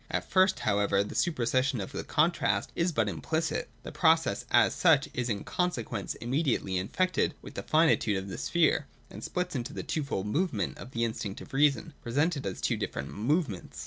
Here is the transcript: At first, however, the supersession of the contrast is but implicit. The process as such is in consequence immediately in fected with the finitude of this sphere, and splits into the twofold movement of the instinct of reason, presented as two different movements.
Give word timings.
At 0.09 0.27
first, 0.27 0.61
however, 0.61 1.03
the 1.03 1.13
supersession 1.13 1.79
of 1.79 1.91
the 1.91 2.03
contrast 2.03 2.71
is 2.75 2.91
but 2.91 3.07
implicit. 3.07 3.69
The 3.83 3.91
process 3.91 4.45
as 4.49 4.73
such 4.73 5.07
is 5.13 5.29
in 5.29 5.43
consequence 5.43 6.15
immediately 6.15 6.77
in 6.79 6.89
fected 6.89 7.33
with 7.43 7.53
the 7.53 7.61
finitude 7.61 8.17
of 8.17 8.27
this 8.27 8.45
sphere, 8.45 8.87
and 9.11 9.23
splits 9.23 9.53
into 9.55 9.73
the 9.73 9.83
twofold 9.83 10.25
movement 10.25 10.79
of 10.79 10.89
the 10.89 11.03
instinct 11.05 11.39
of 11.41 11.53
reason, 11.53 11.93
presented 12.01 12.47
as 12.47 12.61
two 12.61 12.77
different 12.77 13.09
movements. 13.13 13.79